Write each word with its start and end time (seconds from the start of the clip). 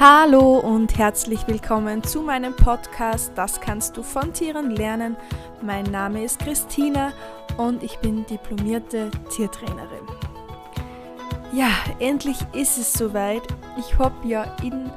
Hallo 0.00 0.60
und 0.60 0.96
herzlich 0.96 1.44
willkommen 1.48 2.04
zu 2.04 2.22
meinem 2.22 2.54
Podcast 2.54 3.32
Das 3.34 3.60
kannst 3.60 3.96
du 3.96 4.04
von 4.04 4.32
Tieren 4.32 4.70
lernen. 4.70 5.16
Mein 5.60 5.86
Name 5.86 6.22
ist 6.22 6.38
Christina 6.38 7.12
und 7.56 7.82
ich 7.82 7.98
bin 7.98 8.24
diplomierte 8.26 9.10
Tiertrainerin. 9.34 10.06
Ja, 11.52 11.70
endlich 11.98 12.36
ist 12.52 12.78
es 12.78 12.92
soweit. 12.92 13.42
Ich 13.76 13.98
habe 13.98 14.14
ja 14.28 14.44
in 14.62 14.88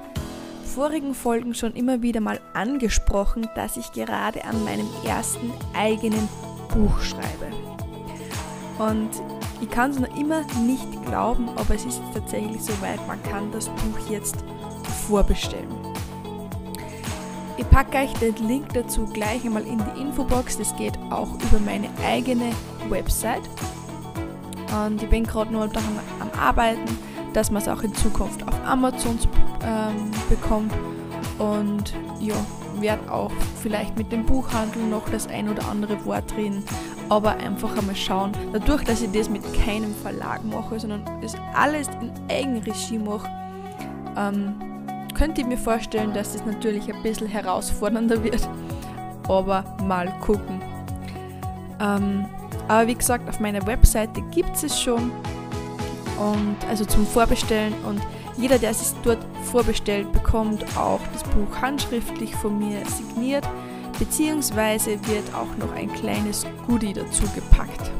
vorigen 0.65 1.15
Folgen 1.15 1.55
schon 1.55 1.73
immer 1.73 2.03
wieder 2.03 2.21
mal 2.21 2.39
angesprochen, 2.53 3.49
dass 3.55 3.77
ich 3.77 3.91
gerade 3.93 4.45
an 4.45 4.63
meinem 4.63 4.87
ersten 5.03 5.51
eigenen 5.73 6.29
Buch 6.71 6.99
schreibe. 6.99 7.47
Und 8.77 9.09
ich 9.61 9.69
kann 9.71 9.89
es 9.89 9.99
noch 9.99 10.15
immer 10.15 10.43
nicht 10.63 11.05
glauben, 11.07 11.49
aber 11.55 11.73
es 11.73 11.85
ist 11.85 12.03
tatsächlich 12.13 12.61
soweit. 12.61 12.99
Man 13.07 13.21
kann 13.23 13.51
das 13.51 13.67
Buch 13.67 13.97
jetzt 14.11 14.43
vorbestellen. 15.11 15.67
Ich 17.57 17.69
packe 17.69 17.97
euch 17.97 18.13
den 18.13 18.35
Link 18.47 18.73
dazu 18.73 19.05
gleich 19.05 19.43
einmal 19.43 19.63
in 19.67 19.77
die 19.77 20.01
Infobox. 20.01 20.57
Das 20.57 20.73
geht 20.77 20.97
auch 21.09 21.33
über 21.35 21.59
meine 21.65 21.89
eigene 22.07 22.51
Website. 22.89 23.41
Und 24.85 25.03
ich 25.03 25.09
bin 25.09 25.25
gerade 25.25 25.51
nur 25.51 25.67
daran 25.67 25.99
am 26.21 26.29
Arbeiten, 26.39 26.97
dass 27.33 27.51
man 27.51 27.61
es 27.61 27.67
auch 27.67 27.83
in 27.83 27.93
Zukunft 27.93 28.47
auf 28.47 28.55
Amazon 28.65 29.19
ähm, 29.65 30.11
bekommt. 30.29 30.73
Und 31.39 31.93
ja, 32.21 32.35
werde 32.79 33.11
auch 33.11 33.31
vielleicht 33.61 33.97
mit 33.97 34.13
dem 34.13 34.25
Buchhandel 34.25 34.83
noch 34.83 35.09
das 35.09 35.27
ein 35.27 35.49
oder 35.49 35.67
andere 35.67 36.03
Wort 36.05 36.35
reden. 36.37 36.63
Aber 37.09 37.31
einfach 37.31 37.77
einmal 37.77 37.97
schauen. 37.97 38.31
Dadurch, 38.53 38.85
dass 38.85 39.01
ich 39.01 39.11
das 39.11 39.29
mit 39.29 39.43
keinem 39.65 39.93
Verlag 39.93 40.45
mache, 40.45 40.79
sondern 40.79 41.03
das 41.21 41.35
alles 41.53 41.89
in 41.99 42.11
Eigenregie 42.29 42.97
mache, 42.97 43.29
ähm, 44.15 44.70
könnte 45.21 45.41
ich 45.41 45.45
mir 45.45 45.57
vorstellen, 45.57 46.15
dass 46.15 46.33
es 46.33 46.43
natürlich 46.47 46.91
ein 46.91 47.03
bisschen 47.03 47.27
herausfordernder 47.27 48.23
wird. 48.23 48.49
Aber 49.27 49.63
mal 49.85 50.11
gucken. 50.19 50.59
Ähm, 51.79 52.25
aber 52.67 52.87
wie 52.87 52.95
gesagt, 52.95 53.29
auf 53.29 53.39
meiner 53.39 53.63
Webseite 53.67 54.19
gibt 54.31 54.63
es 54.63 54.81
schon. 54.81 55.11
Und 56.17 56.55
also 56.67 56.85
zum 56.85 57.05
Vorbestellen. 57.05 57.75
Und 57.87 58.01
jeder, 58.35 58.57
der 58.57 58.71
es 58.71 58.95
dort 59.03 59.19
vorbestellt, 59.43 60.11
bekommt 60.11 60.65
auch 60.75 61.01
das 61.13 61.23
Buch 61.25 61.61
handschriftlich 61.61 62.33
von 62.33 62.57
mir 62.57 62.83
signiert. 62.87 63.47
Beziehungsweise 63.99 64.93
wird 65.05 65.35
auch 65.35 65.55
noch 65.59 65.71
ein 65.75 65.93
kleines 65.93 66.47
Goodie 66.65 66.93
dazu 66.93 67.25
gepackt. 67.35 67.91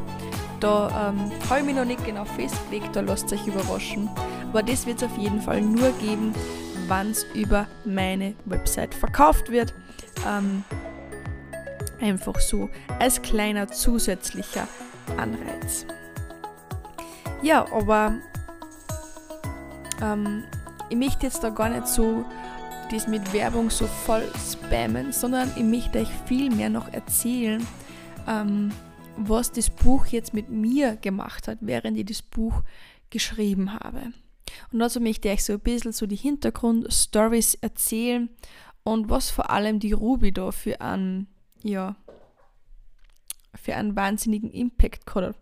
Da 0.58 1.10
ähm, 1.10 1.30
habe 1.48 1.60
ich 1.60 1.66
mich 1.66 1.76
noch 1.76 1.84
nicht 1.84 2.04
genau 2.04 2.24
festgelegt, 2.24 2.96
da 2.96 3.00
lasst 3.00 3.32
euch 3.32 3.46
überraschen. 3.46 4.10
Aber 4.50 4.64
das 4.64 4.86
wird 4.86 5.00
es 5.00 5.04
auf 5.04 5.16
jeden 5.16 5.40
Fall 5.40 5.60
nur 5.60 5.92
geben, 6.00 6.34
wann 6.92 7.12
es 7.12 7.24
über 7.32 7.66
meine 7.86 8.34
Website 8.44 8.94
verkauft 8.94 9.50
wird. 9.50 9.72
Ähm, 10.28 10.62
einfach 12.02 12.38
so 12.38 12.68
als 12.98 13.22
kleiner 13.22 13.66
zusätzlicher 13.68 14.68
Anreiz. 15.16 15.86
Ja, 17.40 17.64
aber 17.72 18.18
ähm, 20.02 20.44
ich 20.90 20.98
möchte 20.98 21.24
jetzt 21.24 21.42
da 21.42 21.48
gar 21.48 21.70
nicht 21.70 21.88
so 21.88 22.26
das 22.90 23.08
mit 23.08 23.32
Werbung 23.32 23.70
so 23.70 23.86
voll 23.86 24.30
spammen, 24.36 25.12
sondern 25.12 25.50
ich 25.56 25.64
möchte 25.64 25.98
euch 25.98 26.10
viel 26.26 26.54
mehr 26.54 26.68
noch 26.68 26.92
erzählen, 26.92 27.66
ähm, 28.28 28.70
was 29.16 29.50
das 29.50 29.70
Buch 29.70 30.04
jetzt 30.08 30.34
mit 30.34 30.50
mir 30.50 30.96
gemacht 30.96 31.48
hat, 31.48 31.56
während 31.62 31.96
ich 31.96 32.04
das 32.04 32.20
Buch 32.20 32.62
geschrieben 33.08 33.72
habe. 33.72 34.12
Und 34.72 34.78
dazu 34.78 35.00
möchte 35.00 35.28
ich 35.28 35.34
euch 35.34 35.44
so 35.44 35.54
ein 35.54 35.60
bisschen 35.60 35.92
so 35.92 36.06
die 36.06 36.16
Hintergrundstories 36.16 37.54
erzählen 37.54 38.28
und 38.84 39.10
was 39.10 39.30
vor 39.30 39.50
allem 39.50 39.78
die 39.78 39.92
Ruby 39.92 40.32
da 40.32 40.50
für 40.50 40.80
einen, 40.80 41.28
ja, 41.62 41.96
für 43.54 43.76
einen 43.76 43.96
wahnsinnigen 43.96 44.50
Impact 44.50 45.14
hat. 45.14 45.36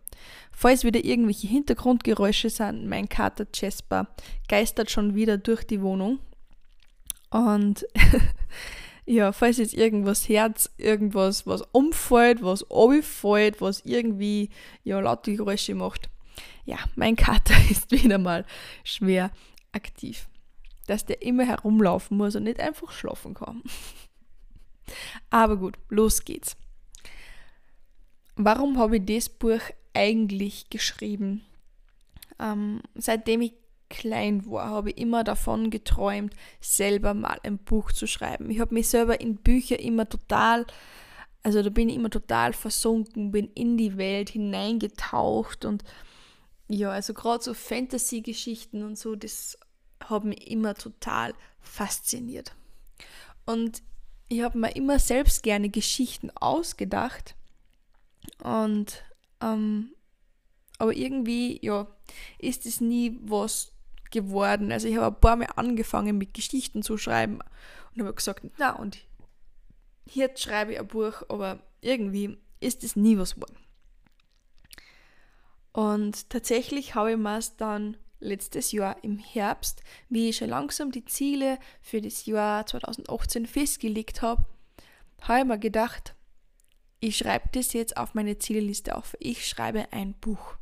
Falls 0.52 0.84
wieder 0.84 1.04
irgendwelche 1.04 1.46
Hintergrundgeräusche 1.46 2.50
sind, 2.50 2.86
mein 2.86 3.08
Kater 3.08 3.46
Jasper 3.54 4.08
geistert 4.48 4.90
schon 4.90 5.14
wieder 5.14 5.38
durch 5.38 5.64
die 5.64 5.80
Wohnung. 5.80 6.18
Und 7.30 7.86
ja, 9.06 9.32
falls 9.32 9.58
jetzt 9.58 9.74
irgendwas 9.74 10.28
Herz, 10.28 10.70
irgendwas, 10.76 11.46
was 11.46 11.62
umfällt, 11.72 12.42
was 12.42 12.68
abfällt, 12.70 13.60
was 13.60 13.80
irgendwie 13.86 14.50
ja 14.84 15.00
laute 15.00 15.34
Geräusche 15.34 15.74
macht, 15.74 16.10
ja, 16.70 16.78
mein 16.94 17.16
Kater 17.16 17.54
ist 17.70 17.90
wieder 17.90 18.18
mal 18.18 18.46
schwer 18.84 19.30
aktiv. 19.72 20.28
Dass 20.86 21.04
der 21.04 21.22
immer 21.22 21.44
herumlaufen 21.44 22.16
muss 22.16 22.36
und 22.36 22.44
nicht 22.44 22.60
einfach 22.60 22.92
schlafen 22.92 23.34
kann. 23.34 23.62
Aber 25.30 25.56
gut, 25.56 25.76
los 25.88 26.24
geht's. 26.24 26.56
Warum 28.36 28.78
habe 28.78 28.96
ich 28.96 29.04
das 29.04 29.28
Buch 29.28 29.60
eigentlich 29.94 30.70
geschrieben? 30.70 31.42
Ähm, 32.38 32.80
seitdem 32.94 33.42
ich 33.42 33.52
klein 33.88 34.46
war, 34.46 34.70
habe 34.70 34.90
ich 34.90 34.98
immer 34.98 35.24
davon 35.24 35.70
geträumt, 35.70 36.34
selber 36.60 37.12
mal 37.12 37.38
ein 37.42 37.58
Buch 37.58 37.92
zu 37.92 38.06
schreiben. 38.06 38.48
Ich 38.50 38.60
habe 38.60 38.74
mich 38.74 38.88
selber 38.88 39.20
in 39.20 39.36
Bücher 39.36 39.78
immer 39.80 40.08
total, 40.08 40.66
also 41.42 41.62
da 41.62 41.70
bin 41.70 41.88
ich 41.88 41.96
immer 41.96 42.10
total 42.10 42.52
versunken, 42.52 43.32
bin 43.32 43.50
in 43.54 43.76
die 43.76 43.96
Welt 43.96 44.30
hineingetaucht 44.30 45.64
und 45.64 45.84
ja, 46.70 46.90
also 46.90 47.14
gerade 47.14 47.42
so 47.42 47.52
Fantasy-Geschichten 47.52 48.84
und 48.84 48.96
so, 48.96 49.16
das 49.16 49.58
hat 50.04 50.24
mich 50.24 50.48
immer 50.50 50.74
total 50.74 51.34
fasziniert. 51.60 52.54
Und 53.44 53.82
ich 54.28 54.42
habe 54.42 54.56
mir 54.56 54.76
immer 54.76 55.00
selbst 55.00 55.42
gerne 55.42 55.68
Geschichten 55.68 56.30
ausgedacht. 56.30 57.34
Und 58.42 59.02
ähm, 59.40 59.94
aber 60.78 60.94
irgendwie, 60.94 61.58
ja, 61.60 61.88
ist 62.38 62.66
es 62.66 62.80
nie 62.80 63.18
was 63.22 63.72
geworden. 64.12 64.70
Also 64.70 64.86
ich 64.86 64.96
habe 64.96 65.14
ein 65.14 65.20
paar 65.20 65.36
Mal 65.36 65.48
angefangen 65.56 66.18
mit 66.18 66.34
Geschichten 66.34 66.82
zu 66.82 66.96
schreiben 66.96 67.40
und 67.94 68.02
habe 68.02 68.14
gesagt, 68.14 68.46
na 68.58 68.76
und 68.76 68.98
jetzt 70.04 70.40
schreibe 70.40 70.72
ich 70.72 70.78
ein 70.78 70.86
Buch, 70.86 71.22
aber 71.28 71.58
irgendwie 71.80 72.38
ist 72.60 72.84
es 72.84 72.94
nie 72.94 73.18
was 73.18 73.34
geworden. 73.34 73.56
Und 75.72 76.30
tatsächlich 76.30 76.94
habe 76.94 77.12
ich 77.12 77.16
mir 77.16 77.40
dann 77.58 77.96
letztes 78.18 78.72
Jahr 78.72 79.02
im 79.02 79.18
Herbst, 79.18 79.82
wie 80.08 80.28
ich 80.28 80.36
schon 80.36 80.50
langsam 80.50 80.90
die 80.90 81.04
Ziele 81.04 81.58
für 81.80 82.00
das 82.00 82.26
Jahr 82.26 82.66
2018 82.66 83.46
festgelegt 83.46 84.22
habe, 84.22 84.44
habe 85.22 85.40
ich 85.40 85.46
mir 85.46 85.58
gedacht, 85.58 86.14
ich 87.00 87.16
schreibe 87.16 87.48
das 87.52 87.72
jetzt 87.72 87.96
auf 87.96 88.14
meine 88.14 88.38
Zielliste 88.38 88.94
auf. 88.94 89.16
Ich 89.20 89.48
schreibe 89.48 89.92
ein 89.92 90.14
Buch. 90.14 90.56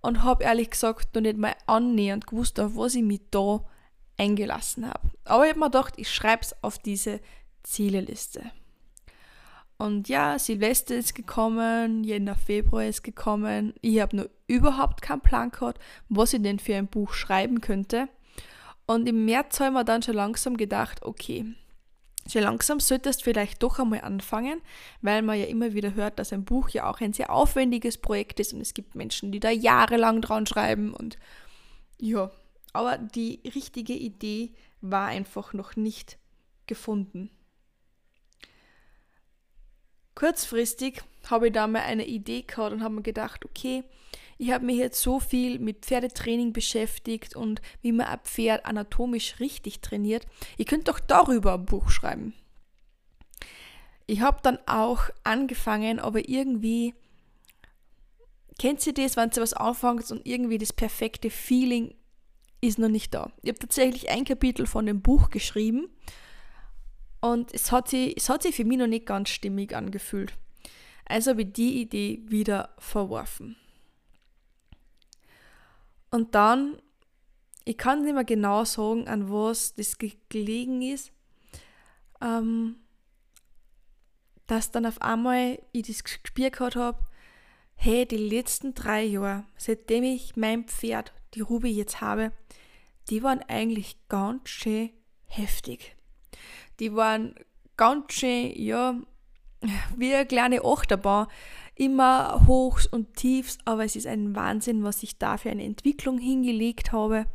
Und 0.00 0.22
habe 0.22 0.44
ehrlich 0.44 0.70
gesagt 0.70 1.14
noch 1.14 1.22
nicht 1.22 1.36
mal 1.36 1.54
annähernd 1.66 2.26
gewusst, 2.26 2.58
auf 2.60 2.76
was 2.76 2.94
ich 2.94 3.02
mich 3.02 3.22
da 3.30 3.64
eingelassen 4.16 4.88
habe. 4.88 5.10
Aber 5.24 5.44
ich 5.44 5.50
habe 5.50 5.60
mir 5.60 5.66
gedacht, 5.66 5.94
ich 5.96 6.12
schreibe 6.12 6.42
es 6.42 6.54
auf 6.62 6.78
diese 6.78 7.20
Zieleliste. 7.62 8.50
Und 9.82 10.08
ja, 10.08 10.38
Silvester 10.38 10.94
ist 10.94 11.12
gekommen, 11.12 12.04
Jänner, 12.04 12.36
Februar 12.36 12.84
ist 12.84 13.02
gekommen. 13.02 13.74
Ich 13.80 13.98
habe 13.98 14.16
noch 14.16 14.26
überhaupt 14.46 15.02
keinen 15.02 15.22
Plan 15.22 15.50
gehabt, 15.50 15.82
was 16.08 16.32
ich 16.32 16.40
denn 16.40 16.60
für 16.60 16.76
ein 16.76 16.86
Buch 16.86 17.12
schreiben 17.14 17.60
könnte. 17.60 18.08
Und 18.86 19.08
im 19.08 19.24
März 19.24 19.58
habe 19.58 19.70
ich 19.70 19.74
mir 19.74 19.84
dann 19.84 20.00
schon 20.02 20.14
langsam 20.14 20.56
gedacht, 20.56 21.02
okay, 21.02 21.46
schon 22.30 22.42
langsam 22.42 22.78
solltest 22.78 23.22
du 23.22 23.24
vielleicht 23.24 23.60
doch 23.60 23.80
einmal 23.80 24.02
anfangen, 24.02 24.60
weil 25.00 25.20
man 25.20 25.36
ja 25.36 25.46
immer 25.46 25.72
wieder 25.72 25.94
hört, 25.94 26.20
dass 26.20 26.32
ein 26.32 26.44
Buch 26.44 26.68
ja 26.68 26.88
auch 26.88 27.00
ein 27.00 27.12
sehr 27.12 27.32
aufwendiges 27.32 27.98
Projekt 27.98 28.38
ist 28.38 28.52
und 28.52 28.60
es 28.60 28.74
gibt 28.74 28.94
Menschen, 28.94 29.32
die 29.32 29.40
da 29.40 29.50
jahrelang 29.50 30.20
dran 30.20 30.46
schreiben 30.46 30.94
und 30.94 31.18
ja, 31.98 32.30
aber 32.72 32.98
die 32.98 33.40
richtige 33.52 33.94
Idee 33.94 34.52
war 34.80 35.08
einfach 35.08 35.54
noch 35.54 35.74
nicht 35.74 36.18
gefunden. 36.68 37.30
Kurzfristig 40.14 41.02
habe 41.30 41.48
ich 41.48 41.52
da 41.52 41.66
mal 41.66 41.82
eine 41.82 42.06
Idee 42.06 42.42
gehabt 42.42 42.72
und 42.72 42.82
habe 42.82 42.94
mir 42.94 43.02
gedacht, 43.02 43.44
okay, 43.44 43.84
ich 44.38 44.50
habe 44.50 44.66
mich 44.66 44.76
jetzt 44.76 45.00
so 45.00 45.20
viel 45.20 45.58
mit 45.58 45.86
Pferdetraining 45.86 46.52
beschäftigt 46.52 47.36
und 47.36 47.62
wie 47.80 47.92
man 47.92 48.06
ein 48.06 48.18
Pferd 48.24 48.66
anatomisch 48.66 49.38
richtig 49.40 49.80
trainiert. 49.80 50.26
Ich 50.58 50.66
könnte 50.66 50.90
doch 50.90 51.00
darüber 51.00 51.54
ein 51.54 51.64
Buch 51.64 51.90
schreiben. 51.90 52.34
Ich 54.06 54.20
habe 54.20 54.40
dann 54.42 54.58
auch 54.66 55.04
angefangen, 55.22 56.00
aber 56.00 56.28
irgendwie 56.28 56.94
kennt 58.58 58.86
ihr 58.86 58.94
das, 58.94 59.16
wenn 59.16 59.30
ihr 59.30 59.42
was 59.42 59.54
anfangt 59.54 60.10
und 60.10 60.26
irgendwie 60.26 60.58
das 60.58 60.72
perfekte 60.72 61.30
Feeling 61.30 61.94
ist 62.60 62.78
noch 62.78 62.88
nicht 62.88 63.14
da. 63.14 63.30
Ich 63.42 63.48
habe 63.48 63.58
tatsächlich 63.58 64.10
ein 64.10 64.24
Kapitel 64.24 64.66
von 64.66 64.86
dem 64.86 65.02
Buch 65.02 65.30
geschrieben 65.30 65.88
und 67.22 67.54
es 67.54 67.72
hat, 67.72 67.88
sich, 67.88 68.14
es 68.18 68.28
hat 68.28 68.42
sich 68.42 68.54
für 68.54 68.64
mich 68.64 68.76
noch 68.76 68.86
nicht 68.86 69.06
ganz 69.06 69.30
stimmig 69.30 69.74
angefühlt. 69.74 70.34
Also 71.06 71.30
habe 71.30 71.42
ich 71.42 71.52
die 71.52 71.80
Idee 71.80 72.20
wieder 72.26 72.74
verworfen. 72.78 73.56
Und 76.10 76.34
dann 76.34 76.76
ich 77.64 77.78
kann 77.78 78.02
nicht 78.02 78.14
mehr 78.14 78.24
genau 78.24 78.64
sagen, 78.64 79.08
an 79.08 79.30
was 79.30 79.74
das 79.74 79.96
gelegen 80.28 80.82
ist, 80.82 81.12
ähm, 82.20 82.76
dass 84.46 84.70
dann 84.70 84.86
auf 84.86 85.00
einmal 85.00 85.60
ich 85.72 85.86
das 85.86 86.04
gespürt 86.04 86.54
gehabt 86.54 86.76
habe, 86.76 86.98
hey, 87.74 88.06
die 88.06 88.16
letzten 88.16 88.74
drei 88.74 89.04
Jahre, 89.04 89.44
seitdem 89.56 90.04
ich 90.04 90.36
mein 90.36 90.64
Pferd, 90.64 91.12
die 91.34 91.40
Ruby 91.40 91.70
jetzt 91.70 92.00
habe, 92.00 92.32
die 93.10 93.22
waren 93.22 93.42
eigentlich 93.48 93.96
ganz 94.08 94.48
schön 94.48 94.90
heftig. 95.26 95.96
Die 96.80 96.94
waren 96.94 97.34
ganz 97.76 98.12
schön, 98.12 98.52
ja, 98.54 98.96
wie 99.96 100.14
eine 100.14 100.26
kleine 100.26 100.64
Achterbahn. 100.64 101.28
Immer 101.74 102.46
Hochs 102.46 102.86
und 102.86 103.14
Tiefs, 103.14 103.58
aber 103.64 103.84
es 103.84 103.96
ist 103.96 104.06
ein 104.06 104.36
Wahnsinn, 104.36 104.84
was 104.84 105.02
ich 105.02 105.18
da 105.18 105.38
für 105.38 105.50
eine 105.50 105.64
Entwicklung 105.64 106.18
hingelegt 106.18 106.92
habe 106.92 107.26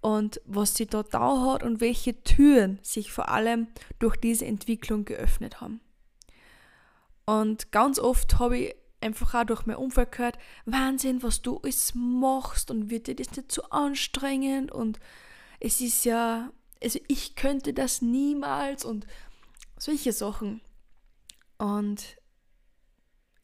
und 0.00 0.40
was 0.46 0.74
sie 0.74 0.86
da 0.86 1.02
da 1.02 1.52
hat 1.52 1.62
und 1.62 1.80
welche 1.80 2.22
Türen 2.22 2.78
sich 2.82 3.12
vor 3.12 3.28
allem 3.28 3.66
durch 3.98 4.16
diese 4.16 4.46
Entwicklung 4.46 5.04
geöffnet 5.04 5.60
haben. 5.60 5.80
Und 7.26 7.72
ganz 7.72 7.98
oft 7.98 8.38
habe 8.38 8.58
ich 8.58 8.74
einfach 9.00 9.34
auch 9.34 9.44
durch 9.44 9.66
mein 9.66 9.76
Umfeld 9.76 10.12
gehört, 10.12 10.38
Wahnsinn, 10.64 11.22
was 11.22 11.42
du 11.42 11.58
alles 11.58 11.92
machst 11.94 12.70
und 12.70 12.88
wird 12.88 13.08
dir 13.08 13.16
das 13.16 13.32
nicht 13.36 13.52
zu 13.52 13.60
so 13.62 13.70
anstrengend 13.70 14.72
und 14.72 15.00
es 15.60 15.80
ist 15.80 16.04
ja, 16.04 16.50
also 16.82 16.98
ich 17.08 17.34
könnte 17.36 17.72
das 17.72 18.02
niemals 18.02 18.84
und 18.84 19.06
solche 19.78 20.12
Sachen. 20.12 20.60
Und 21.58 22.16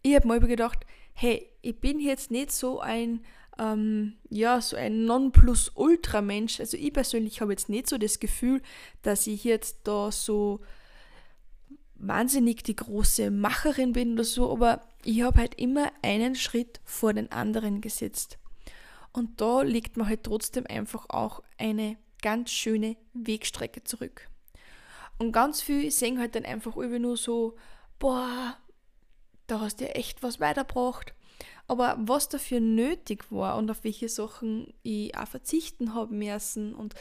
ich 0.03 0.15
habe 0.15 0.29
mal 0.29 0.41
gedacht, 0.41 0.87
hey, 1.15 1.49
ich 1.63 1.81
bin 1.81 2.01
jetzt 2.01 2.31
nicht 2.31 2.53
so 2.53 2.81
ein, 2.81 3.25
ähm, 3.59 4.15
ja, 4.29 4.61
so 4.61 4.77
ein 4.77 5.05
Nonplusultra-Mensch. 5.05 6.61
Also 6.61 6.77
ich 6.77 6.93
persönlich 6.93 7.41
habe 7.41 7.53
jetzt 7.53 7.69
nicht 7.69 7.89
so 7.89 7.99
das 7.99 8.21
Gefühl, 8.21 8.61
dass 9.03 9.27
ich 9.27 9.45
jetzt 9.45 9.81
da 9.85 10.11
so 10.11 10.61
wahnsinnig 11.95 12.65
die 12.65 12.77
große 12.77 13.31
Macherin 13.31 13.93
bin 13.93 14.15
oder 14.15 14.25
so, 14.25 14.51
aber 14.51 14.83
ich 15.05 15.23
habe 15.23 15.39
halt 15.39 15.55
immer 15.55 15.93
einen 16.03 16.35
Schritt 16.35 16.81
vor 16.85 17.13
den 17.13 17.31
anderen 17.31 17.81
gesetzt. 17.81 18.39
Und 19.13 19.41
da 19.41 19.63
liegt 19.63 19.97
mir 19.97 20.07
halt 20.07 20.25
trotzdem 20.25 20.67
einfach 20.67 21.09
auch 21.09 21.43
eine 21.59 21.97
ganz 22.23 22.51
schöne 22.51 22.97
Wegstrecke 23.13 23.85
zurück. 23.85 24.29
Und 25.19 25.33
ganz 25.33 25.61
viel 25.61 25.91
sehen 25.91 26.19
halt 26.19 26.35
dann 26.35 26.45
einfach 26.45 26.77
irgendwie 26.77 26.99
nur 26.99 27.17
so, 27.17 27.57
boah, 27.99 28.57
da 29.47 29.61
hast 29.61 29.81
du 29.81 29.85
ja 29.85 29.91
echt 29.91 30.23
was 30.23 30.41
weitergebracht. 30.41 31.15
Aber 31.69 31.97
was 31.99 32.29
dafür 32.29 32.61
nötig 32.61 33.31
war 33.31 33.57
und 33.57 33.71
auf 33.71 33.85
welche 33.85 34.09
Sachen 34.09 34.73
ich 34.83 35.17
auch 35.17 35.29
verzichten 35.29 35.95
habe 35.95 36.15
müssen 36.15 36.75
und 36.75 36.95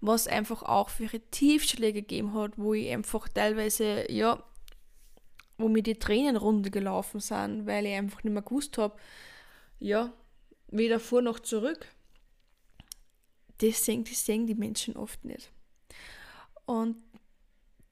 was 0.00 0.26
einfach 0.26 0.62
auch 0.62 0.88
für 0.88 1.08
Tiefschläge 1.30 2.02
gegeben 2.02 2.34
hat, 2.34 2.52
wo 2.56 2.74
ich 2.74 2.90
einfach 2.90 3.28
teilweise, 3.28 4.10
ja, 4.10 4.42
wo 5.58 5.68
mir 5.68 5.82
die 5.82 5.98
Tränen 5.98 6.36
runtergelaufen 6.36 7.20
sind, 7.20 7.66
weil 7.66 7.86
ich 7.86 7.94
einfach 7.94 8.22
nicht 8.22 8.32
mehr 8.32 8.42
gewusst 8.42 8.78
habe, 8.78 8.96
ja, 9.78 10.12
weder 10.68 11.00
vor 11.00 11.22
noch 11.22 11.40
zurück. 11.40 11.86
Das 13.58 13.84
sehen, 13.84 14.04
das 14.04 14.24
sehen 14.24 14.46
die 14.46 14.54
Menschen 14.54 14.96
oft 14.96 15.24
nicht. 15.24 15.50
Und 16.66 16.96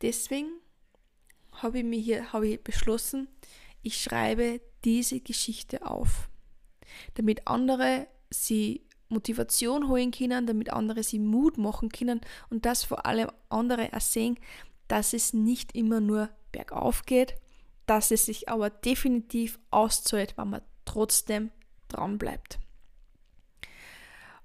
deswegen 0.03 0.51
habe 1.53 1.79
ich 1.79 1.85
mir 1.85 2.01
hier 2.01 2.33
habe 2.33 2.49
ich 2.49 2.63
beschlossen, 2.63 3.29
ich 3.83 4.03
schreibe 4.03 4.61
diese 4.85 5.21
Geschichte 5.21 5.87
auf, 5.87 6.29
damit 7.15 7.47
andere 7.47 8.09
sie 8.31 8.83
Motivation 9.09 9.89
holen 9.89 10.11
können, 10.11 10.47
damit 10.47 10.71
andere 10.71 11.03
sie 11.03 11.19
Mut 11.19 11.59
machen 11.59 11.91
können 11.91 12.21
und 12.51 12.67
dass 12.67 12.85
vor 12.85 13.07
allem 13.07 13.31
andere 13.49 13.93
auch 13.93 14.01
sehen, 14.01 14.39
dass 14.89 15.13
es 15.13 15.33
nicht 15.33 15.75
immer 15.75 16.01
nur 16.01 16.31
bergauf 16.53 17.05
geht, 17.05 17.37
dass 17.87 18.11
es 18.11 18.27
sich 18.27 18.49
aber 18.49 18.71
definitiv 18.71 19.59
auszahlt, 19.71 20.37
wenn 20.37 20.51
man 20.51 20.63
trotzdem 20.85 21.51
dran 21.89 22.19
bleibt. 22.19 22.59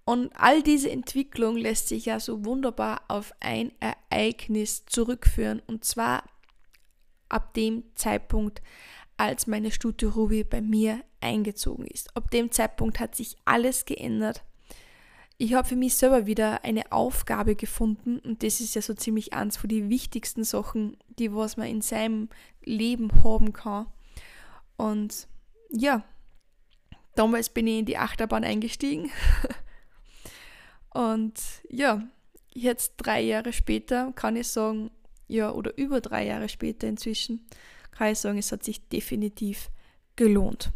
Und 0.10 0.32
all 0.36 0.64
diese 0.64 0.90
Entwicklung 0.90 1.56
lässt 1.56 1.88
sich 1.88 2.06
ja 2.08 2.20
so 2.20 2.44
wunderbar 2.44 3.04
auf 3.10 3.32
ein 3.42 3.72
Ereignis 3.80 4.84
zurückführen 4.88 5.62
und 5.68 5.86
zwar 5.86 6.24
ab 7.30 7.54
dem 7.54 7.84
Zeitpunkt, 7.94 8.64
als 9.18 9.46
meine 9.46 9.70
Stute 9.70 10.08
Ruby 10.08 10.44
bei 10.44 10.62
mir 10.62 11.04
eingezogen 11.22 11.86
ist. 11.86 12.18
Ab 12.18 12.32
dem 12.32 12.52
Zeitpunkt 12.52 13.00
hat 13.00 13.14
sich 13.14 13.38
alles 13.46 13.86
geändert. 13.86 14.44
Ich 15.38 15.54
habe 15.54 15.68
für 15.68 15.76
mich 15.76 15.94
selber 15.94 16.26
wieder 16.26 16.64
eine 16.64 16.92
Aufgabe 16.92 17.56
gefunden 17.56 18.18
und 18.18 18.42
das 18.42 18.62
ist 18.62 18.74
ja 18.74 18.82
so 18.82 18.96
ziemlich 18.96 19.34
eins 19.34 19.58
von 19.58 19.70
den 19.70 19.92
wichtigsten 19.92 20.44
Sachen, 20.44 20.98
die 21.20 21.36
was 21.36 21.56
man 21.56 21.68
in 21.68 21.82
seinem 21.82 22.30
Leben 22.64 23.12
haben 23.24 23.54
kann. 23.54 23.86
Und 24.76 25.28
ja, 25.70 26.04
damals 27.14 27.52
bin 27.52 27.68
ich 27.68 27.78
in 27.78 27.86
die 27.86 28.00
Achterbahn 28.00 28.44
eingestiegen. 28.44 29.12
und 31.00 31.40
ja, 31.70 32.04
jetzt 32.54 32.96
drei 32.98 33.22
Jahre 33.22 33.54
später 33.54 34.12
kann 34.16 34.36
ich 34.36 34.50
sagen, 34.50 34.92
ja, 35.30 35.50
oder 35.50 35.78
über 35.78 36.02
drei 36.02 36.26
Jahre 36.26 36.50
später 36.50 36.90
inzwischen, 36.90 37.48
kann 37.92 38.12
ich 38.12 38.20
sagen, 38.20 38.38
es 38.38 38.52
hat 38.52 38.66
sich 38.66 38.86
definitiv 38.90 39.70
gelohnt. 40.18 40.74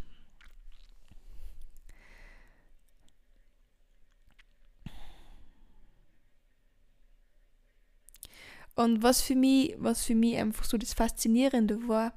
Und 8.75 9.03
was 9.03 9.21
für 9.21 9.35
mich, 9.35 9.75
was 9.77 10.05
für 10.05 10.15
mich 10.15 10.37
einfach 10.37 10.63
so 10.63 10.77
das 10.77 10.93
Faszinierende 10.93 11.85
war, 11.89 12.13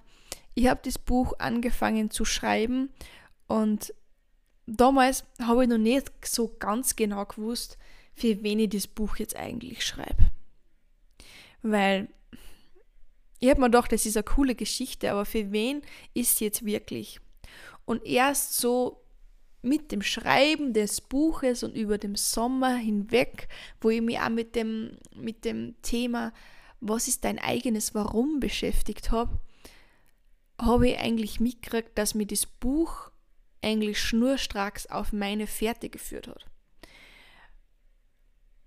ich 0.55 0.69
habe 0.69 0.81
das 0.85 0.97
Buch 0.97 1.33
angefangen 1.41 2.13
zu 2.13 2.25
schreiben 2.25 2.91
und 3.49 3.93
damals 4.67 5.25
habe 5.41 5.65
ich 5.65 5.69
noch 5.69 5.77
nicht 5.77 6.13
so 6.25 6.55
ganz 6.61 6.95
genau 6.95 7.25
gewusst, 7.25 7.79
für 8.17 8.43
wen 8.43 8.59
ich 8.59 8.71
das 8.71 8.87
Buch 8.87 9.17
jetzt 9.17 9.37
eigentlich 9.37 9.85
schreibe. 9.85 10.31
Weil 11.63 12.09
ich 13.39 13.51
habe 13.51 13.61
mir 13.61 13.67
gedacht, 13.67 13.93
das 13.93 14.07
ist 14.07 14.17
eine 14.17 14.25
coole 14.25 14.55
Geschichte, 14.55 15.13
aber 15.13 15.27
für 15.27 15.53
wen 15.53 15.83
ist 16.15 16.41
jetzt 16.41 16.65
wirklich? 16.65 17.21
Und 17.85 18.05
erst 18.07 18.59
so 18.59 19.03
mit 19.61 19.93
dem 19.93 20.01
Schreiben 20.01 20.73
des 20.73 21.01
Buches 21.01 21.63
und 21.63 21.77
über 21.77 21.99
den 21.99 22.15
Sommer 22.15 22.77
hinweg, 22.77 23.49
wo 23.81 23.91
ich 23.91 24.01
mich 24.01 24.19
auch 24.19 24.31
mit 24.31 24.57
dem, 24.57 24.97
mit 25.15 25.45
dem 25.45 25.75
Thema, 25.83 26.33
was 26.81 27.09
ist 27.09 27.25
dein 27.25 27.39
eigenes 27.39 27.95
Warum 27.95 28.41
beschäftigt 28.41 29.11
habe, 29.11 29.39
habe 30.59 30.89
ich 30.89 30.99
eigentlich 30.99 31.41
mitgekriegt, 31.41 31.99
dass 31.99 32.15
mir 32.15 32.27
das 32.27 32.47
Buch 32.47 33.11
eigentlich 33.61 34.01
schnurstracks 34.01 34.87
auf 34.87 35.13
meine 35.13 35.47
Fährte 35.47 35.91
geführt 35.91 36.29
hat. 36.29 36.47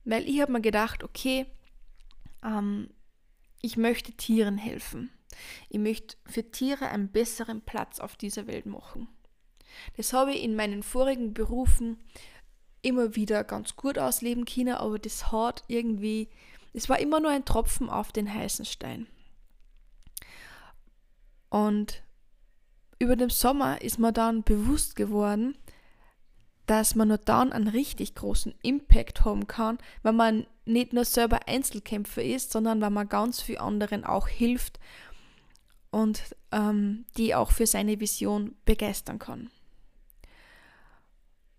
Weil 0.09 0.27
ich 0.27 0.41
habe 0.41 0.53
mir 0.53 0.61
gedacht, 0.61 1.03
okay, 1.03 1.45
ähm, 2.43 2.89
ich 3.61 3.77
möchte 3.77 4.11
Tieren 4.13 4.57
helfen. 4.57 5.11
Ich 5.69 5.77
möchte 5.77 6.17
für 6.25 6.49
Tiere 6.49 6.87
einen 6.87 7.11
besseren 7.11 7.61
Platz 7.61 7.99
auf 7.99 8.15
dieser 8.15 8.47
Welt 8.47 8.65
machen. 8.65 9.07
Das 9.97 10.11
habe 10.11 10.33
ich 10.33 10.41
in 10.41 10.55
meinen 10.55 10.81
vorigen 10.81 11.35
Berufen 11.35 11.99
immer 12.81 13.15
wieder 13.15 13.43
ganz 13.43 13.75
gut 13.75 13.99
ausleben 13.99 14.45
können, 14.45 14.73
aber 14.73 14.97
das 14.97 15.31
hat 15.31 15.63
irgendwie, 15.67 16.29
es 16.73 16.89
war 16.89 16.97
immer 16.97 17.19
nur 17.19 17.29
ein 17.29 17.45
Tropfen 17.45 17.87
auf 17.87 18.11
den 18.11 18.33
heißen 18.33 18.65
Stein. 18.65 19.05
Und 21.49 22.01
über 22.97 23.15
den 23.15 23.29
Sommer 23.29 23.83
ist 23.83 23.99
mir 23.99 24.11
dann 24.11 24.41
bewusst 24.41 24.95
geworden, 24.95 25.55
dass 26.69 26.93
man 26.93 27.07
nur 27.07 27.17
dann 27.17 27.51
einen 27.51 27.67
richtig 27.67 28.13
großen 28.13 28.53
Impact 28.61 29.25
haben 29.25 29.47
kann, 29.47 29.79
wenn 30.03 30.15
man 30.15 30.45
nicht 30.65 30.93
nur 30.93 31.03
selber 31.03 31.47
Einzelkämpfer 31.47 32.23
ist, 32.23 32.51
sondern 32.51 32.79
wenn 32.79 32.93
man 32.93 33.09
ganz 33.09 33.41
viel 33.41 33.57
anderen 33.57 34.03
auch 34.03 34.27
hilft 34.27 34.79
und 35.89 36.21
ähm, 36.51 37.05
die 37.17 37.33
auch 37.33 37.51
für 37.51 37.65
seine 37.65 37.99
Vision 37.99 38.55
begeistern 38.65 39.17
kann. 39.17 39.49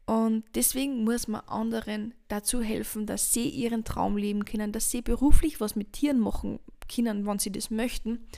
Und 0.06 0.44
deswegen 0.54 1.02
muss 1.02 1.26
man 1.26 1.40
anderen 1.42 2.14
dazu 2.28 2.62
helfen, 2.62 3.06
dass 3.06 3.32
sie 3.32 3.48
ihren 3.48 3.82
Traum 3.82 4.16
leben 4.16 4.44
können, 4.44 4.70
dass 4.70 4.92
sie 4.92 5.02
beruflich 5.02 5.60
was 5.60 5.74
mit 5.74 5.92
Tieren 5.92 6.20
machen 6.20 6.60
können, 6.88 7.26
wenn 7.26 7.40
sie 7.40 7.50
das 7.50 7.70
möchten, 7.70 8.28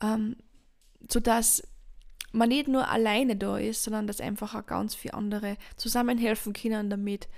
ähm, 0.00 0.36
sodass 1.10 1.64
man 2.32 2.48
nicht 2.48 2.68
nur 2.68 2.88
alleine 2.88 3.36
da 3.36 3.58
ist, 3.58 3.82
sondern 3.82 4.06
dass 4.06 4.20
einfach 4.20 4.54
auch 4.54 4.66
ganz 4.66 4.94
viele 4.94 5.14
andere 5.14 5.56
zusammenhelfen 5.76 6.52
können, 6.52 6.90
damit, 6.90 7.28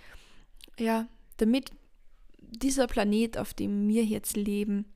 ja, 0.79 1.07
damit 1.37 1.73
dieser 2.39 2.87
Planet, 2.87 3.39
auf 3.39 3.55
dem 3.55 3.89
wir 3.89 4.05
jetzt 4.05 4.37
leben, 4.37 4.87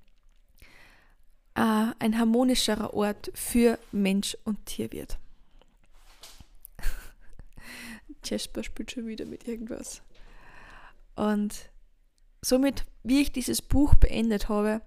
äh, 1.54 1.92
ein 1.98 2.18
harmonischerer 2.18 2.94
Ort 2.94 3.30
für 3.34 3.78
Mensch 3.92 4.36
und 4.44 4.66
Tier 4.66 4.90
wird. 4.92 5.18
Jasper 8.24 8.64
spielt 8.64 8.90
schon 8.90 9.06
wieder 9.06 9.24
mit 9.24 9.46
irgendwas. 9.46 10.02
Und 11.14 11.70
somit, 12.42 12.84
wie 13.04 13.22
ich 13.22 13.32
dieses 13.32 13.62
Buch 13.62 13.94
beendet 13.94 14.48
habe, 14.48 14.82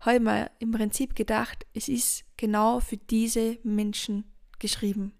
habe 0.00 0.16
ich 0.16 0.22
mir 0.22 0.50
im 0.60 0.70
Prinzip 0.70 1.14
gedacht, 1.16 1.66
es 1.74 1.88
ist 1.88 2.24
genau 2.36 2.80
für 2.80 2.96
diese 2.96 3.58
Menschen 3.62 4.31
geschrieben. 4.62 5.12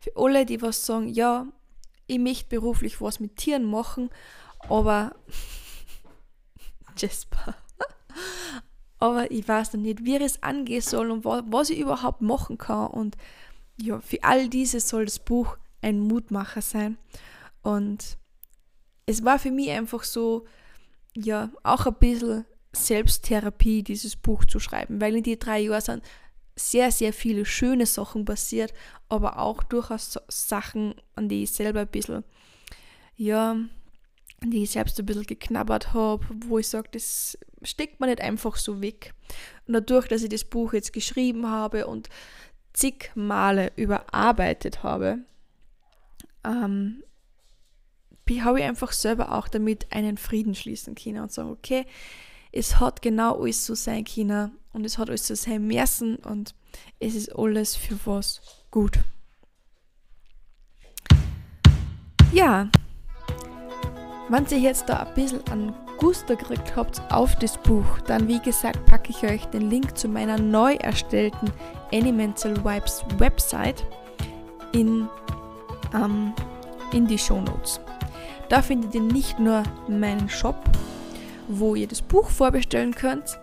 Für 0.00 0.12
alle, 0.16 0.46
die 0.46 0.62
was 0.62 0.86
sagen, 0.86 1.08
ja, 1.08 1.46
ich 2.06 2.18
möchte 2.18 2.48
beruflich 2.48 3.00
was 3.00 3.20
mit 3.20 3.36
Tieren 3.36 3.64
machen, 3.64 4.08
aber 4.60 5.14
Jasper, 6.96 7.54
aber 8.98 9.30
ich 9.30 9.46
weiß 9.46 9.74
noch 9.74 9.80
nicht, 9.80 10.04
wie 10.04 10.16
es 10.16 10.42
angehen 10.42 10.80
soll 10.80 11.10
und 11.10 11.24
was 11.24 11.70
ich 11.70 11.78
überhaupt 11.78 12.22
machen 12.22 12.56
kann. 12.56 12.86
Und 12.86 13.16
ja, 13.80 14.00
für 14.00 14.22
all 14.22 14.48
diese 14.48 14.80
soll 14.80 15.04
das 15.04 15.18
Buch 15.18 15.58
ein 15.82 16.00
Mutmacher 16.00 16.62
sein. 16.62 16.98
Und 17.62 18.16
es 19.06 19.24
war 19.24 19.38
für 19.38 19.50
mich 19.50 19.70
einfach 19.70 20.04
so, 20.04 20.46
ja, 21.14 21.50
auch 21.62 21.86
ein 21.86 21.94
bisschen 21.94 22.44
Selbsttherapie, 22.72 23.82
dieses 23.82 24.16
Buch 24.16 24.44
zu 24.44 24.58
schreiben, 24.58 25.00
weil 25.00 25.16
in 25.16 25.22
die 25.22 25.38
drei 25.38 25.60
Jahren 25.60 25.80
sind 25.80 26.02
sehr, 26.70 26.90
sehr 26.90 27.12
viele 27.12 27.44
schöne 27.44 27.86
Sachen 27.86 28.24
passiert, 28.24 28.72
aber 29.08 29.38
auch 29.38 29.62
durchaus 29.62 30.18
Sachen, 30.28 30.94
an 31.14 31.28
die 31.28 31.44
ich 31.44 31.50
selber 31.50 31.80
ein 31.80 31.88
bisschen, 31.88 32.24
ja, 33.16 33.56
die 34.42 34.64
ich 34.64 34.70
selbst 34.70 34.98
ein 34.98 35.06
bisschen 35.06 35.26
geknabbert 35.26 35.92
habe, 35.92 36.24
wo 36.46 36.58
ich 36.58 36.68
sage, 36.68 36.88
das 36.92 37.38
steckt 37.62 38.00
man 38.00 38.08
nicht 38.08 38.20
einfach 38.20 38.56
so 38.56 38.80
weg. 38.80 39.14
Und 39.66 39.74
dadurch, 39.74 40.08
dass 40.08 40.22
ich 40.22 40.28
das 40.28 40.44
Buch 40.44 40.72
jetzt 40.72 40.92
geschrieben 40.92 41.48
habe 41.48 41.86
und 41.86 42.08
zig 42.72 43.10
Male 43.14 43.72
überarbeitet 43.76 44.82
habe, 44.82 45.18
ähm, 46.44 47.02
habe 48.40 48.60
ich 48.60 48.64
einfach 48.64 48.92
selber 48.92 49.32
auch 49.32 49.46
damit 49.46 49.92
einen 49.92 50.16
Frieden 50.16 50.54
schließen 50.54 50.94
können 50.94 51.20
und 51.20 51.30
sagen, 51.30 51.50
okay, 51.50 51.84
es 52.50 52.80
hat 52.80 53.02
genau 53.02 53.40
alles 53.42 53.66
so 53.66 53.74
sein 53.74 54.04
können 54.04 54.52
und 54.72 54.84
es 54.84 54.98
hat 54.98 55.08
alles 55.08 55.26
so 55.26 55.34
sein 55.34 55.66
müssen 55.66 56.16
und 56.16 56.54
es 56.98 57.14
ist 57.14 57.36
alles 57.36 57.76
für 57.76 57.96
was 58.04 58.40
gut. 58.70 58.98
Ja, 62.32 62.68
wenn 64.28 64.46
ihr 64.50 64.58
jetzt 64.58 64.88
da 64.88 65.02
ein 65.02 65.14
bisschen 65.14 65.46
an 65.50 65.74
Guster 65.98 66.36
gekriegt 66.36 66.74
habt 66.74 67.02
auf 67.12 67.36
das 67.36 67.58
Buch, 67.58 68.00
dann 68.06 68.26
wie 68.28 68.40
gesagt 68.40 68.86
packe 68.86 69.10
ich 69.10 69.22
euch 69.24 69.44
den 69.46 69.68
Link 69.68 69.96
zu 69.98 70.08
meiner 70.08 70.38
neu 70.38 70.74
erstellten 70.76 71.52
Animental 71.92 72.56
Vibes 72.64 73.04
Website 73.18 73.86
in, 74.72 75.08
ähm, 75.94 76.32
in 76.92 77.06
die 77.06 77.18
Show 77.18 77.40
Notes. 77.40 77.78
Da 78.48 78.62
findet 78.62 78.94
ihr 78.94 79.02
nicht 79.02 79.38
nur 79.38 79.62
meinen 79.86 80.28
Shop, 80.28 80.58
wo 81.48 81.74
ihr 81.74 81.86
das 81.86 82.00
Buch 82.00 82.30
vorbestellen 82.30 82.94
könnt, 82.94 83.38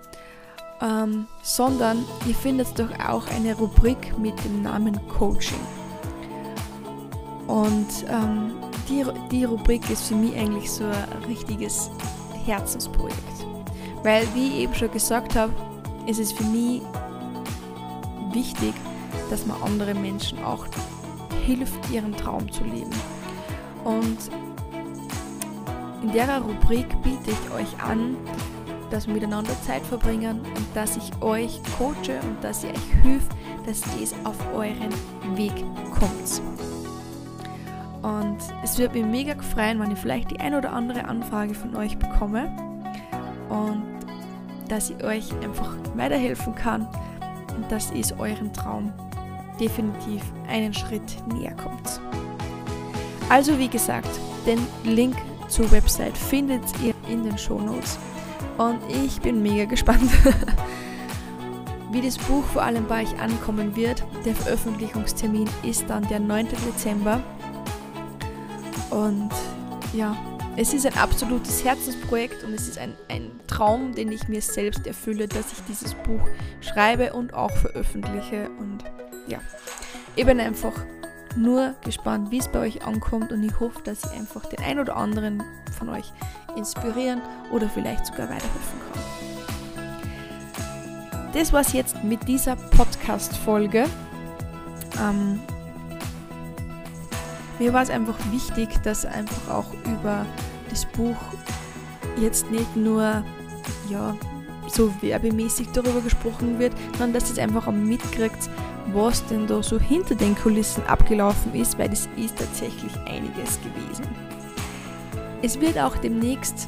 ähm, 0.82 1.28
sondern 1.42 2.06
ihr 2.28 2.36
findet 2.36 2.78
doch 2.78 2.90
auch 3.06 3.28
eine 3.28 3.56
Rubrik 3.56 4.18
mit 4.18 4.44
dem 4.44 4.62
Namen 4.62 5.00
Coaching. 5.08 5.60
Und 7.48 7.88
ähm, 8.08 8.52
die, 8.88 9.04
die 9.32 9.44
Rubrik 9.44 9.90
ist 9.90 10.08
für 10.08 10.16
mich 10.16 10.36
eigentlich 10.36 10.72
so 10.72 10.86
ein 10.86 11.24
richtiges 11.28 11.90
Herzensprojekt. 12.46 13.18
Weil, 14.04 14.24
wie 14.34 14.48
ich 14.48 14.56
eben 14.56 14.76
schon 14.76 14.92
gesagt 14.92 15.36
habe, 15.36 15.52
ist 16.06 16.20
es 16.20 16.32
für 16.32 16.44
mich 16.44 16.82
wichtig, 18.32 18.74
dass 19.30 19.46
man 19.46 19.62
andere 19.64 19.94
Menschen 19.94 20.44
auch 20.44 20.66
hilft, 21.46 21.90
ihren 21.92 22.16
Traum 22.16 22.52
zu 22.52 22.64
leben. 22.64 22.92
Und 23.84 24.18
in 26.04 26.12
der 26.14 26.40
Rubrik 26.40 26.88
biete 27.04 27.32
ich 27.32 27.52
euch 27.52 27.84
an, 27.84 28.16
dass 28.90 29.08
wir 29.08 29.14
miteinander 29.14 29.54
Zeit 29.62 29.84
verbringen 29.84 30.42
und 30.42 30.66
dass 30.76 30.98
ich 30.98 31.22
euch 31.22 31.60
coache 31.78 32.20
und 32.24 32.44
dass 32.44 32.64
ich 32.64 32.72
euch 32.72 33.02
hilft, 33.04 33.32
dass 33.66 33.82
ihr 34.00 34.08
auf 34.24 34.38
euren 34.54 34.94
Weg 35.38 35.54
kommt. 35.92 36.42
Und 38.02 38.38
es 38.64 38.78
wird 38.78 38.94
mich 38.94 39.06
mega 39.06 39.36
freuen, 39.42 39.80
wenn 39.80 39.92
ich 39.92 40.00
vielleicht 40.00 40.32
die 40.32 40.40
ein 40.40 40.56
oder 40.56 40.72
andere 40.72 41.06
Anfrage 41.06 41.54
von 41.54 41.76
euch 41.76 41.98
bekomme 41.98 42.50
und 43.50 43.84
dass 44.70 44.90
ich 44.90 45.04
euch 45.04 45.32
einfach 45.44 45.76
weiterhelfen 45.96 46.56
kann 46.56 46.88
und 47.56 47.70
dass 47.70 47.92
ihr 47.92 48.06
euren 48.20 48.54
Traum 48.54 48.94
definitiv 49.60 50.22
einen 50.48 50.74
Schritt 50.74 51.18
näher 51.28 51.56
kommt. 51.56 52.00
Also 53.28 53.60
wie 53.60 53.68
gesagt, 53.68 54.10
den 54.46 54.60
Link 54.84 55.16
zur 55.50 55.70
Website 55.72 56.18
findet 56.18 56.64
ihr 56.82 56.94
in 57.10 57.24
den 57.24 57.38
Show 57.38 57.60
Notes 57.60 58.00
und 58.58 58.80
ich 59.06 59.22
bin 59.22 59.42
mega 59.42 59.66
gespannt, 59.66 60.12
wie 61.92 62.02
das 62.02 62.18
Buch 62.18 62.44
vor 62.46 62.64
allem 62.64 62.86
bei 62.88 63.04
euch 63.04 63.20
ankommen 63.20 63.76
wird. 63.76 64.04
Der 64.26 64.36
Veröffentlichungstermin 64.36 65.50
ist 65.64 65.90
dann 65.90 66.08
der 66.08 66.20
9. 66.20 66.48
Dezember 66.68 67.22
und 68.90 69.30
ja, 69.94 70.16
es 70.56 70.74
ist 70.74 70.86
ein 70.86 70.98
absolutes 70.98 71.64
Herzensprojekt 71.64 72.44
und 72.44 72.54
es 72.54 72.68
ist 72.68 72.78
ein, 72.78 72.94
ein 73.08 73.32
Traum, 73.48 73.94
den 73.94 74.12
ich 74.12 74.28
mir 74.28 74.42
selbst 74.42 74.86
erfülle, 74.86 75.28
dass 75.28 75.54
ich 75.54 75.60
dieses 75.70 75.94
Buch 75.94 76.22
schreibe 76.60 77.14
und 77.14 77.34
auch 77.34 77.52
veröffentliche. 77.52 78.50
Und 78.60 78.84
ja, 79.28 79.40
bin 80.26 80.40
einfach 80.40 80.74
nur 81.36 81.76
gespannt, 81.84 82.32
wie 82.32 82.40
es 82.40 82.48
bei 82.48 82.60
euch 82.60 82.86
ankommt 82.86 83.32
und 83.32 83.44
ich 83.44 83.60
hoffe, 83.60 83.82
dass 83.84 84.04
ich 84.04 84.12
einfach 84.12 84.46
den 84.46 84.60
ein 84.60 84.80
oder 84.80 84.96
anderen 84.96 85.44
von 85.78 85.90
euch 85.90 86.12
inspirieren 86.56 87.22
oder 87.52 87.70
vielleicht 87.70 88.06
sogar 88.08 88.30
weiterhelfen 88.30 88.80
kann. 88.94 89.04
Das 91.34 91.54
war's 91.54 91.74
jetzt 91.74 92.04
mit 92.04 92.28
dieser 92.28 92.56
Podcast-Folge. 92.56 93.86
Ähm, 95.00 95.40
mir 97.60 97.74
war 97.74 97.84
es 97.84 97.90
einfach 97.90 98.18
wichtig, 98.32 98.70
dass 98.84 99.06
einfach 99.06 99.54
auch 99.54 99.72
über 99.86 100.26
das 100.70 100.86
Buch 100.86 101.18
jetzt 102.20 102.50
nicht 102.50 102.76
nur 102.76 103.24
ja, 103.90 104.16
so 104.68 104.92
werbemäßig 105.02 105.70
darüber 105.74 106.02
gesprochen 106.02 106.60
wird, 106.60 106.74
sondern 106.98 107.14
dass 107.14 107.36
ihr 107.36 107.44
einfach 107.44 107.68
auch 107.68 107.72
mitkriegt, 107.72 108.50
was 108.94 109.26
denn 109.26 109.48
da 109.48 109.62
so 109.62 109.80
hinter 109.80 110.16
den 110.16 110.36
Kulissen 110.36 110.86
abgelaufen 110.86 111.54
ist, 111.54 111.78
weil 111.78 111.90
das 111.90 112.08
ist 112.16 112.38
tatsächlich 112.38 112.94
einiges 113.06 113.60
gewesen. 113.62 114.06
Es 115.42 115.60
wird 115.60 115.78
auch 115.78 115.96
demnächst 115.98 116.68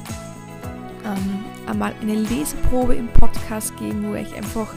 ähm, 1.04 1.44
einmal 1.66 1.94
eine 2.00 2.14
Leseprobe 2.14 2.94
im 2.94 3.08
Podcast 3.08 3.76
geben, 3.76 4.08
wo 4.08 4.14
ich 4.14 4.34
einfach 4.34 4.68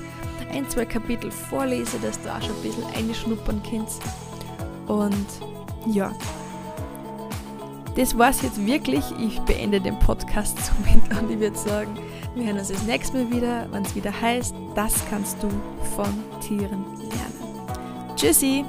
ein, 0.52 0.70
zwei 0.70 0.86
Kapitel 0.86 1.32
vorlese, 1.32 1.98
dass 2.00 2.22
du 2.22 2.34
auch 2.34 2.42
schon 2.42 2.56
ein 2.56 2.62
bisschen 2.62 2.86
einschnuppern 2.96 3.62
kannst. 3.70 4.02
Und 4.88 5.26
ja, 5.88 6.12
das 7.96 8.18
war's 8.18 8.42
jetzt 8.42 8.66
wirklich. 8.66 9.04
Ich 9.20 9.40
beende 9.42 9.80
den 9.80 9.98
Podcast 10.00 10.58
somit 10.66 11.22
und 11.22 11.32
ich 11.32 11.40
würde 11.40 11.58
sagen, 11.58 11.98
wir 12.36 12.46
hören 12.46 12.60
uns 12.60 12.68
das 12.68 12.84
nächste 12.84 13.24
Mal 13.24 13.32
wieder, 13.32 13.68
wenn 13.72 13.84
es 13.84 13.96
wieder 13.96 14.12
heißt, 14.22 14.54
das 14.76 14.94
kannst 15.10 15.42
du 15.42 15.50
von 15.96 16.14
Tieren 16.42 16.84
lernen. 17.00 17.35
Tschüssi! 18.16 18.66